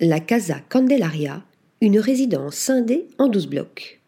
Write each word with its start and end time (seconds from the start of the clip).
La 0.00 0.18
Casa 0.18 0.56
Candelaria, 0.70 1.44
une 1.80 2.00
résidence 2.00 2.56
scindée 2.56 3.06
en 3.18 3.28
12 3.28 3.46
blocs. 3.46 4.00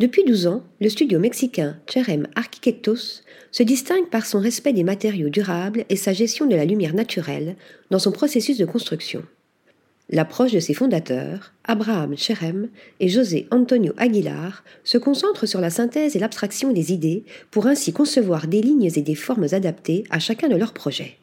Depuis 0.00 0.24
12 0.24 0.48
ans, 0.48 0.64
le 0.80 0.88
studio 0.88 1.20
mexicain 1.20 1.76
Cherem 1.88 2.26
Arquitectos 2.34 3.22
se 3.52 3.62
distingue 3.62 4.08
par 4.08 4.26
son 4.26 4.40
respect 4.40 4.72
des 4.72 4.82
matériaux 4.82 5.28
durables 5.28 5.84
et 5.88 5.94
sa 5.94 6.12
gestion 6.12 6.46
de 6.46 6.56
la 6.56 6.64
lumière 6.64 6.96
naturelle 6.96 7.54
dans 7.92 8.00
son 8.00 8.10
processus 8.10 8.58
de 8.58 8.64
construction. 8.64 9.22
L'approche 10.10 10.50
de 10.50 10.58
ses 10.58 10.74
fondateurs, 10.74 11.52
Abraham 11.62 12.16
Cherem 12.16 12.68
et 12.98 13.08
José 13.08 13.46
Antonio 13.52 13.92
Aguilar, 13.96 14.64
se 14.82 14.98
concentre 14.98 15.46
sur 15.46 15.60
la 15.60 15.70
synthèse 15.70 16.16
et 16.16 16.18
l'abstraction 16.18 16.72
des 16.72 16.92
idées 16.92 17.22
pour 17.52 17.68
ainsi 17.68 17.92
concevoir 17.92 18.48
des 18.48 18.62
lignes 18.62 18.90
et 18.92 19.02
des 19.02 19.14
formes 19.14 19.46
adaptées 19.52 20.02
à 20.10 20.18
chacun 20.18 20.48
de 20.48 20.56
leurs 20.56 20.74
projets. 20.74 21.18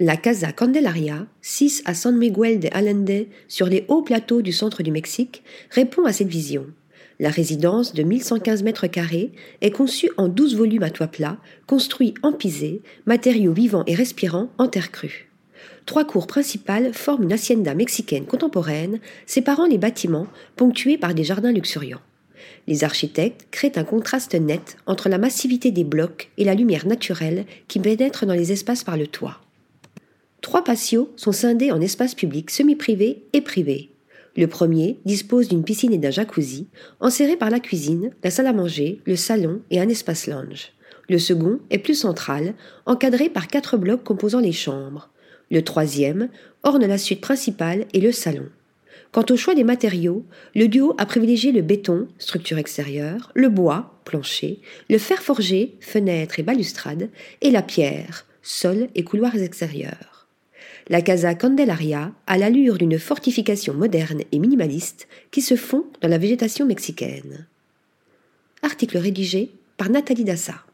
La 0.00 0.16
Casa 0.16 0.52
Candelaria, 0.52 1.26
6 1.42 1.82
à 1.84 1.92
San 1.92 2.16
Miguel 2.16 2.60
de 2.60 2.68
Allende, 2.70 3.26
sur 3.48 3.66
les 3.66 3.84
hauts 3.88 4.02
plateaux 4.02 4.42
du 4.42 4.52
centre 4.52 4.84
du 4.84 4.92
Mexique, 4.92 5.42
répond 5.72 6.04
à 6.04 6.12
cette 6.12 6.28
vision. 6.28 6.66
La 7.18 7.30
résidence 7.30 7.94
de 7.94 8.04
1115 8.04 8.62
mètres 8.62 8.86
carrés 8.86 9.32
est 9.60 9.72
conçue 9.72 10.08
en 10.16 10.28
12 10.28 10.54
volumes 10.54 10.84
à 10.84 10.90
toit 10.90 11.08
plat, 11.08 11.38
construits 11.66 12.14
en 12.22 12.32
pisé, 12.32 12.80
matériaux 13.06 13.52
vivants 13.52 13.82
et 13.88 13.96
respirants 13.96 14.50
en 14.56 14.68
terre 14.68 14.92
crue. 14.92 15.32
Trois 15.84 16.04
cours 16.04 16.28
principales 16.28 16.94
forment 16.94 17.24
une 17.24 17.32
hacienda 17.32 17.74
mexicaine 17.74 18.24
contemporaine, 18.24 19.00
séparant 19.26 19.66
les 19.66 19.78
bâtiments, 19.78 20.28
ponctués 20.54 20.96
par 20.96 21.12
des 21.12 21.24
jardins 21.24 21.50
luxuriants. 21.50 22.02
Les 22.68 22.84
architectes 22.84 23.48
créent 23.50 23.76
un 23.76 23.82
contraste 23.82 24.36
net 24.36 24.76
entre 24.86 25.08
la 25.08 25.18
massivité 25.18 25.72
des 25.72 25.82
blocs 25.82 26.30
et 26.38 26.44
la 26.44 26.54
lumière 26.54 26.86
naturelle 26.86 27.46
qui 27.66 27.80
pénètre 27.80 28.26
dans 28.26 28.34
les 28.34 28.52
espaces 28.52 28.84
par 28.84 28.96
le 28.96 29.08
toit. 29.08 29.40
Trois 30.48 30.64
patios 30.64 31.10
sont 31.16 31.32
scindés 31.32 31.72
en 31.72 31.80
espaces 31.82 32.14
publics 32.14 32.50
semi-privés 32.50 33.22
et 33.34 33.42
privés. 33.42 33.90
Le 34.34 34.46
premier 34.46 34.98
dispose 35.04 35.46
d'une 35.46 35.62
piscine 35.62 35.92
et 35.92 35.98
d'un 35.98 36.10
jacuzzi, 36.10 36.68
enserré 37.00 37.36
par 37.36 37.50
la 37.50 37.60
cuisine, 37.60 38.12
la 38.24 38.30
salle 38.30 38.46
à 38.46 38.54
manger, 38.54 39.02
le 39.04 39.14
salon 39.14 39.60
et 39.70 39.78
un 39.78 39.90
espace 39.90 40.26
lounge. 40.26 40.72
Le 41.10 41.18
second 41.18 41.58
est 41.68 41.76
plus 41.76 41.96
central, 41.96 42.54
encadré 42.86 43.28
par 43.28 43.48
quatre 43.48 43.76
blocs 43.76 44.02
composant 44.02 44.40
les 44.40 44.52
chambres. 44.52 45.10
Le 45.50 45.60
troisième 45.60 46.30
orne 46.62 46.86
la 46.86 46.96
suite 46.96 47.20
principale 47.20 47.84
et 47.92 48.00
le 48.00 48.10
salon. 48.10 48.48
Quant 49.12 49.26
au 49.28 49.36
choix 49.36 49.54
des 49.54 49.64
matériaux, 49.64 50.24
le 50.54 50.66
duo 50.68 50.94
a 50.96 51.04
privilégié 51.04 51.52
le 51.52 51.60
béton, 51.60 52.08
structure 52.16 52.56
extérieure, 52.56 53.32
le 53.34 53.50
bois, 53.50 54.00
plancher, 54.06 54.62
le 54.88 54.96
fer 54.96 55.22
forgé, 55.22 55.76
fenêtres 55.80 56.40
et 56.40 56.42
balustrades, 56.42 57.10
et 57.42 57.50
la 57.50 57.60
pierre, 57.60 58.24
sol 58.40 58.88
et 58.94 59.04
couloirs 59.04 59.36
extérieurs 59.36 60.17
la 60.88 61.02
Casa 61.02 61.34
Candelaria 61.34 62.12
a 62.26 62.38
l'allure 62.38 62.78
d'une 62.78 62.98
fortification 62.98 63.74
moderne 63.74 64.22
et 64.32 64.38
minimaliste 64.38 65.06
qui 65.30 65.42
se 65.42 65.56
fond 65.56 65.84
dans 66.00 66.08
la 66.08 66.18
végétation 66.18 66.64
mexicaine. 66.64 67.46
Article 68.62 68.98
rédigé 68.98 69.50
par 69.76 69.90
Nathalie 69.90 70.24
Dassa. 70.24 70.64